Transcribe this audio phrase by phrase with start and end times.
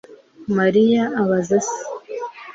[0.57, 1.79] Mariya abaza se